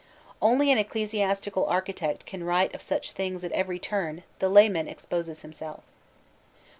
[0.41, 5.43] Only an ecclesiastical architect can write of such things at every turn the layman exposes
[5.43, 5.83] himself.